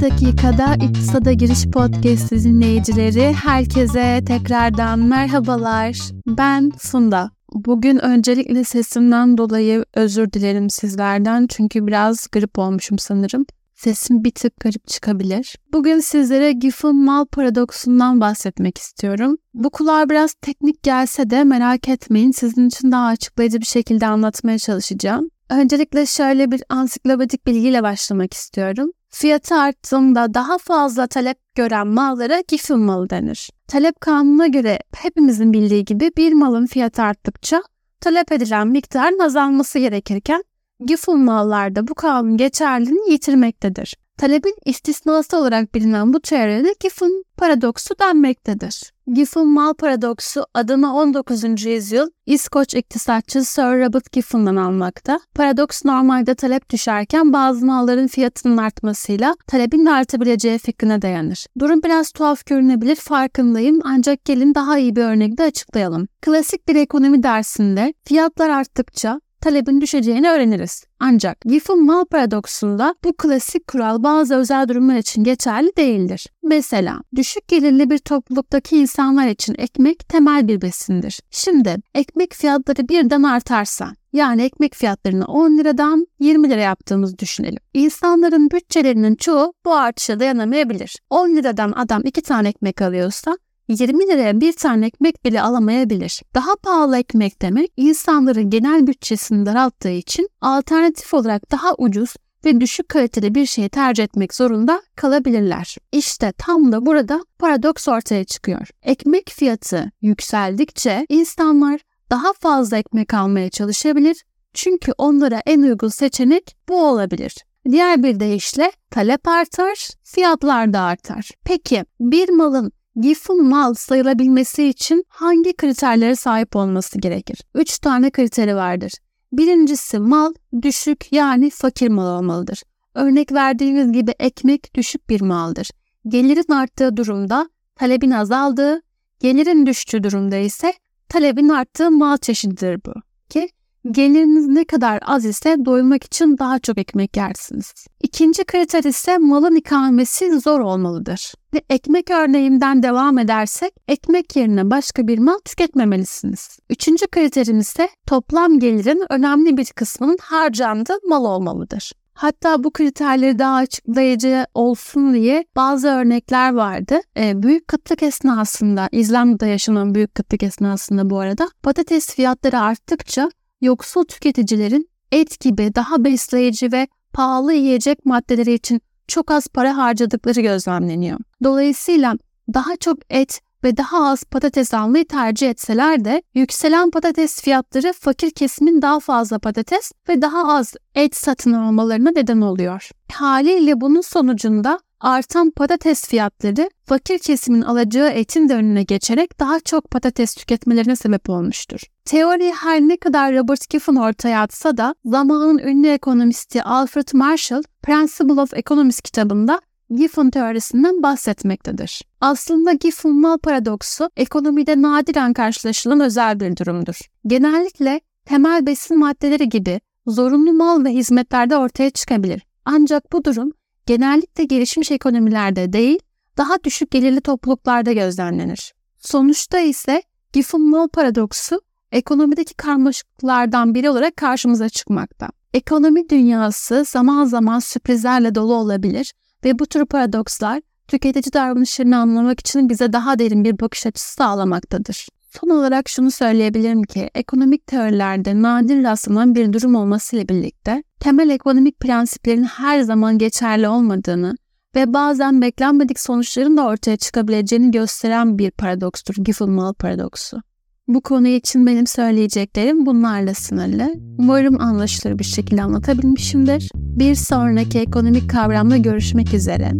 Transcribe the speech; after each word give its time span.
dakikada 0.00 0.74
İktisada 0.74 1.32
Giriş 1.32 1.66
Podcast 1.66 2.32
dinleyicileri 2.32 3.32
herkese 3.32 4.20
tekrardan 4.26 4.98
merhabalar. 4.98 5.98
Ben 6.26 6.70
Funda. 6.78 7.30
Bugün 7.52 7.98
öncelikle 7.98 8.64
sesimden 8.64 9.38
dolayı 9.38 9.84
özür 9.94 10.32
dilerim 10.32 10.70
sizlerden 10.70 11.46
çünkü 11.46 11.86
biraz 11.86 12.26
grip 12.32 12.58
olmuşum 12.58 12.98
sanırım. 12.98 13.46
Sesim 13.74 14.24
bir 14.24 14.30
tık 14.30 14.60
garip 14.60 14.88
çıkabilir. 14.88 15.56
Bugün 15.72 16.00
sizlere 16.00 16.52
Giffen 16.52 16.96
mal 16.96 17.26
paradoksundan 17.26 18.20
bahsetmek 18.20 18.78
istiyorum. 18.78 19.36
Bu 19.54 19.70
kulağa 19.70 20.10
biraz 20.10 20.34
teknik 20.34 20.82
gelse 20.82 21.30
de 21.30 21.44
merak 21.44 21.88
etmeyin 21.88 22.30
sizin 22.30 22.68
için 22.68 22.92
daha 22.92 23.06
açıklayıcı 23.06 23.60
bir 23.60 23.66
şekilde 23.66 24.06
anlatmaya 24.06 24.58
çalışacağım. 24.58 25.28
Öncelikle 25.50 26.06
şöyle 26.06 26.50
bir 26.50 26.62
ansiklopedik 26.68 27.46
bilgiyle 27.46 27.82
başlamak 27.82 28.34
istiyorum. 28.34 28.92
Fiyatı 29.10 29.54
arttığında 29.54 30.34
daha 30.34 30.58
fazla 30.58 31.06
talep 31.06 31.38
gören 31.54 31.86
mallara 31.86 32.42
Giffen 32.48 32.78
malı 32.78 33.10
denir. 33.10 33.50
Talep 33.68 34.00
kanununa 34.00 34.46
göre 34.46 34.78
hepimizin 34.96 35.52
bildiği 35.52 35.84
gibi 35.84 36.10
bir 36.16 36.32
malın 36.32 36.66
fiyatı 36.66 37.02
arttıkça 37.02 37.62
talep 38.00 38.32
edilen 38.32 38.68
miktarın 38.68 39.18
azalması 39.18 39.78
gerekirken 39.78 40.44
Giffen 40.86 41.18
mallarda 41.18 41.88
bu 41.88 41.94
kanun 41.94 42.36
geçerliliğini 42.36 43.12
yitirmektedir. 43.12 43.96
Talebin 44.18 44.54
istisnası 44.64 45.36
olarak 45.36 45.74
bilinen 45.74 46.12
bu 46.12 46.20
teoride 46.20 46.74
Giffen 46.80 47.24
paradoksu 47.36 47.94
denmektedir. 48.00 48.92
Giffen 49.12 49.46
mal 49.46 49.74
paradoksu 49.74 50.46
adını 50.54 50.96
19. 50.96 51.64
yüzyıl 51.64 52.10
İskoç 52.26 52.74
iktisatçı 52.74 53.44
Sir 53.44 53.62
Robert 53.62 54.12
Giffen'dan 54.12 54.56
almakta. 54.56 55.20
Paradoks 55.34 55.84
normalde 55.84 56.34
talep 56.34 56.70
düşerken 56.70 57.32
bazı 57.32 57.66
malların 57.66 58.06
fiyatının 58.06 58.56
artmasıyla 58.56 59.36
talebin 59.46 59.86
de 59.86 59.90
artabileceği 59.90 60.58
fikrine 60.58 61.02
dayanır. 61.02 61.46
Durum 61.58 61.82
biraz 61.82 62.10
tuhaf 62.10 62.46
görünebilir 62.46 62.96
farkındayım 62.96 63.80
ancak 63.84 64.24
gelin 64.24 64.54
daha 64.54 64.78
iyi 64.78 64.96
bir 64.96 65.02
örnekle 65.02 65.44
açıklayalım. 65.44 66.08
Klasik 66.22 66.68
bir 66.68 66.76
ekonomi 66.76 67.22
dersinde 67.22 67.94
fiyatlar 68.04 68.50
arttıkça 68.50 69.20
talebin 69.40 69.80
düşeceğini 69.80 70.30
öğreniriz. 70.30 70.84
Ancak 71.00 71.40
Giffen 71.40 71.84
mal 71.84 72.04
paradoksunda 72.04 72.94
bu 73.04 73.12
klasik 73.12 73.66
kural 73.66 74.02
bazı 74.02 74.34
özel 74.34 74.68
durumlar 74.68 74.96
için 74.96 75.24
geçerli 75.24 75.76
değildir. 75.76 76.26
Mesela 76.42 77.00
düşük 77.16 77.48
gelirli 77.48 77.90
bir 77.90 77.98
topluluktaki 77.98 78.76
insanlar 78.76 79.28
için 79.28 79.54
ekmek 79.58 80.08
temel 80.08 80.48
bir 80.48 80.60
besindir. 80.60 81.20
Şimdi 81.30 81.76
ekmek 81.94 82.34
fiyatları 82.34 82.88
birden 82.88 83.22
artarsa 83.22 83.92
yani 84.12 84.42
ekmek 84.42 84.74
fiyatlarını 84.74 85.24
10 85.24 85.58
liradan 85.58 86.06
20 86.20 86.50
lira 86.50 86.60
yaptığımızı 86.60 87.18
düşünelim. 87.18 87.62
İnsanların 87.74 88.50
bütçelerinin 88.50 89.14
çoğu 89.14 89.52
bu 89.64 89.74
artışa 89.74 90.20
dayanamayabilir. 90.20 90.96
10 91.10 91.36
liradan 91.36 91.72
adam 91.72 92.02
2 92.04 92.22
tane 92.22 92.48
ekmek 92.48 92.82
alıyorsa 92.82 93.38
20 93.68 94.06
liraya 94.06 94.40
bir 94.40 94.52
tane 94.52 94.86
ekmek 94.86 95.24
bile 95.24 95.42
alamayabilir. 95.42 96.22
Daha 96.34 96.56
pahalı 96.56 96.98
ekmek 96.98 97.42
demek 97.42 97.72
insanların 97.76 98.50
genel 98.50 98.86
bütçesini 98.86 99.46
daralttığı 99.46 99.90
için 99.90 100.28
alternatif 100.40 101.14
olarak 101.14 101.50
daha 101.50 101.74
ucuz 101.78 102.14
ve 102.44 102.60
düşük 102.60 102.88
kaliteli 102.88 103.34
bir 103.34 103.46
şeyi 103.46 103.68
tercih 103.68 104.04
etmek 104.04 104.34
zorunda 104.34 104.82
kalabilirler. 104.96 105.76
İşte 105.92 106.32
tam 106.38 106.72
da 106.72 106.86
burada 106.86 107.24
paradoks 107.38 107.88
ortaya 107.88 108.24
çıkıyor. 108.24 108.68
Ekmek 108.82 109.30
fiyatı 109.30 109.90
yükseldikçe 110.02 111.06
insanlar 111.08 111.80
daha 112.10 112.32
fazla 112.32 112.76
ekmek 112.76 113.14
almaya 113.14 113.50
çalışabilir 113.50 114.24
çünkü 114.54 114.92
onlara 114.98 115.42
en 115.46 115.62
uygun 115.62 115.88
seçenek 115.88 116.56
bu 116.68 116.86
olabilir. 116.86 117.34
Diğer 117.70 118.02
bir 118.02 118.20
deyişle 118.20 118.72
talep 118.90 119.28
artar, 119.28 119.88
fiyatlar 120.02 120.72
da 120.72 120.80
artar. 120.80 121.30
Peki 121.44 121.84
bir 122.00 122.28
malın 122.28 122.72
Giffen 123.00 123.44
mal 123.44 123.74
sayılabilmesi 123.74 124.64
için 124.64 125.04
hangi 125.08 125.56
kriterlere 125.56 126.16
sahip 126.16 126.56
olması 126.56 126.98
gerekir? 126.98 127.42
Üç 127.54 127.78
tane 127.78 128.10
kriteri 128.10 128.56
vardır. 128.56 128.92
Birincisi 129.32 129.98
mal 129.98 130.34
düşük 130.62 131.12
yani 131.12 131.50
fakir 131.50 131.88
mal 131.88 132.18
olmalıdır. 132.18 132.62
Örnek 132.94 133.32
verdiğimiz 133.32 133.92
gibi 133.92 134.14
ekmek 134.18 134.74
düşük 134.74 135.10
bir 135.10 135.20
maldır. 135.20 135.70
Gelirin 136.08 136.52
arttığı 136.52 136.96
durumda 136.96 137.50
talebin 137.76 138.10
azaldığı, 138.10 138.80
gelirin 139.20 139.66
düştüğü 139.66 140.02
durumda 140.02 140.36
ise 140.36 140.72
talebin 141.08 141.48
arttığı 141.48 141.90
mal 141.90 142.16
çeşididir 142.16 142.80
bu. 142.86 142.92
Ki 143.28 143.48
Geliriniz 143.90 144.46
ne 144.46 144.64
kadar 144.64 145.00
az 145.06 145.24
ise 145.24 145.56
doymak 145.64 146.04
için 146.04 146.38
daha 146.38 146.58
çok 146.58 146.78
ekmek 146.78 147.16
yersiniz. 147.16 147.72
İkinci 148.02 148.44
kriter 148.44 148.82
ise 148.82 149.18
malın 149.18 149.56
ikamesi 149.56 150.40
zor 150.40 150.60
olmalıdır. 150.60 151.34
Ve 151.54 151.62
ekmek 151.70 152.10
örneğimden 152.10 152.82
devam 152.82 153.18
edersek 153.18 153.72
ekmek 153.88 154.36
yerine 154.36 154.70
başka 154.70 155.08
bir 155.08 155.18
mal 155.18 155.38
tüketmemelisiniz. 155.44 156.58
Üçüncü 156.70 157.06
kriterim 157.06 157.58
ise 157.58 157.88
toplam 158.06 158.58
gelirin 158.58 159.04
önemli 159.10 159.56
bir 159.56 159.66
kısmının 159.66 160.18
harcandığı 160.22 160.98
mal 161.08 161.24
olmalıdır. 161.24 161.92
Hatta 162.14 162.64
bu 162.64 162.70
kriterleri 162.70 163.38
daha 163.38 163.54
açıklayıcı 163.54 164.46
olsun 164.54 165.14
diye 165.14 165.44
bazı 165.56 165.88
örnekler 165.88 166.54
vardı. 166.54 167.00
E, 167.16 167.42
büyük 167.42 167.68
kıtlık 167.68 168.02
esnasında, 168.02 168.88
İzlanda'da 168.92 169.46
yaşanan 169.46 169.94
büyük 169.94 170.14
kıtlık 170.14 170.42
esnasında 170.42 171.10
bu 171.10 171.18
arada 171.18 171.48
patates 171.62 172.14
fiyatları 172.14 172.60
arttıkça 172.60 173.30
yoksul 173.60 174.04
tüketicilerin 174.04 174.88
et 175.12 175.40
gibi 175.40 175.74
daha 175.74 176.04
besleyici 176.04 176.72
ve 176.72 176.88
pahalı 177.12 177.52
yiyecek 177.52 178.06
maddeleri 178.06 178.52
için 178.52 178.80
çok 179.08 179.30
az 179.30 179.46
para 179.46 179.76
harcadıkları 179.76 180.40
gözlemleniyor. 180.40 181.18
Dolayısıyla 181.44 182.14
daha 182.54 182.76
çok 182.76 182.98
et 183.10 183.40
ve 183.64 183.76
daha 183.76 184.08
az 184.08 184.24
patates 184.24 184.74
almayı 184.74 185.08
tercih 185.08 185.50
etseler 185.50 186.04
de 186.04 186.22
yükselen 186.34 186.90
patates 186.90 187.42
fiyatları 187.42 187.92
fakir 187.92 188.30
kesimin 188.30 188.82
daha 188.82 189.00
fazla 189.00 189.38
patates 189.38 189.92
ve 190.08 190.22
daha 190.22 190.54
az 190.56 190.74
et 190.94 191.16
satın 191.16 191.52
almalarına 191.52 192.10
neden 192.10 192.40
oluyor. 192.40 192.90
Haliyle 193.12 193.80
bunun 193.80 194.00
sonucunda 194.00 194.80
artan 195.00 195.50
patates 195.50 196.04
fiyatları 196.08 196.70
fakir 196.84 197.18
kesimin 197.18 197.62
alacağı 197.62 198.08
etin 198.08 198.48
de 198.48 198.54
önüne 198.54 198.82
geçerek 198.82 199.40
daha 199.40 199.60
çok 199.60 199.90
patates 199.90 200.34
tüketmelerine 200.34 200.96
sebep 200.96 201.30
olmuştur. 201.30 201.80
Teori 202.04 202.52
her 202.52 202.80
ne 202.80 202.96
kadar 202.96 203.34
Robert 203.34 203.68
Giffen 203.70 203.96
ortaya 203.96 204.42
atsa 204.42 204.76
da 204.76 204.94
zamanın 205.04 205.58
ünlü 205.58 205.88
ekonomisti 205.88 206.62
Alfred 206.62 207.08
Marshall 207.12 207.62
Principle 207.82 208.40
of 208.40 208.54
Economics 208.54 209.00
kitabında 209.00 209.60
Giffen 209.90 210.30
teorisinden 210.30 211.02
bahsetmektedir. 211.02 212.02
Aslında 212.20 212.72
Giffen 212.72 213.12
mal 213.12 213.38
paradoksu 213.38 214.10
ekonomide 214.16 214.82
nadiren 214.82 215.32
karşılaşılan 215.32 216.00
özel 216.00 216.40
bir 216.40 216.56
durumdur. 216.56 217.00
Genellikle 217.26 218.00
temel 218.24 218.66
besin 218.66 218.98
maddeleri 218.98 219.48
gibi 219.48 219.80
zorunlu 220.06 220.52
mal 220.52 220.84
ve 220.84 220.90
hizmetlerde 220.90 221.56
ortaya 221.56 221.90
çıkabilir. 221.90 222.42
Ancak 222.64 223.12
bu 223.12 223.24
durum 223.24 223.52
genellikle 223.88 224.44
gelişmiş 224.44 224.90
ekonomilerde 224.90 225.72
değil, 225.72 225.98
daha 226.36 226.64
düşük 226.64 226.90
gelirli 226.90 227.20
topluluklarda 227.20 227.92
gözlemlenir. 227.92 228.74
Sonuçta 228.98 229.58
ise 229.58 230.02
Giffen-Moll 230.32 230.88
paradoksu 230.88 231.60
ekonomideki 231.92 232.54
karmaşıklıklardan 232.54 233.74
biri 233.74 233.90
olarak 233.90 234.16
karşımıza 234.16 234.68
çıkmakta. 234.68 235.28
Ekonomi 235.54 236.08
dünyası 236.08 236.84
zaman 236.88 237.24
zaman 237.24 237.58
sürprizlerle 237.58 238.34
dolu 238.34 238.54
olabilir 238.54 239.12
ve 239.44 239.58
bu 239.58 239.66
tür 239.66 239.86
paradokslar 239.86 240.60
tüketici 240.88 241.32
davranışlarını 241.32 241.98
anlamak 241.98 242.40
için 242.40 242.68
bize 242.68 242.92
daha 242.92 243.18
derin 243.18 243.44
bir 243.44 243.60
bakış 243.60 243.86
açısı 243.86 244.12
sağlamaktadır. 244.12 245.08
Son 245.30 245.50
olarak 245.50 245.88
şunu 245.88 246.10
söyleyebilirim 246.10 246.82
ki 246.82 247.10
ekonomik 247.14 247.66
teorilerde 247.66 248.42
nadir 248.42 248.84
rastlanan 248.84 249.34
bir 249.34 249.52
durum 249.52 249.74
olmasıyla 249.74 250.28
birlikte 250.28 250.82
temel 251.00 251.30
ekonomik 251.30 251.80
prensiplerin 251.80 252.44
her 252.44 252.80
zaman 252.80 253.18
geçerli 253.18 253.68
olmadığını 253.68 254.36
ve 254.76 254.94
bazen 254.94 255.42
beklenmedik 255.42 256.00
sonuçların 256.00 256.56
da 256.56 256.66
ortaya 256.66 256.96
çıkabileceğini 256.96 257.70
gösteren 257.70 258.38
bir 258.38 258.50
paradokstur 258.50 259.14
Giffen-Mal 259.14 259.74
paradoksu. 259.74 260.42
Bu 260.88 261.00
konu 261.00 261.28
için 261.28 261.66
benim 261.66 261.86
söyleyeceklerim 261.86 262.86
bunlarla 262.86 263.34
sınırlı. 263.34 263.94
Umarım 264.18 264.60
anlaşılır 264.60 265.18
bir 265.18 265.24
şekilde 265.24 265.62
anlatabilmişimdir. 265.62 266.70
Bir 266.74 267.14
sonraki 267.14 267.78
ekonomik 267.78 268.30
kavramla 268.30 268.76
görüşmek 268.76 269.34
üzere. 269.34 269.72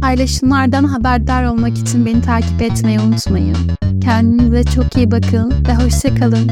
Paylaşımlardan 0.00 0.84
haberdar 0.84 1.44
olmak 1.44 1.78
için 1.78 2.06
beni 2.06 2.22
takip 2.22 2.62
etmeyi 2.62 3.00
unutmayın. 3.00 3.75
Kendinize 4.04 4.64
çok 4.64 4.96
iyi 4.96 5.10
bakın 5.10 5.54
ve 5.68 5.74
hoşçakalın. 5.74 6.50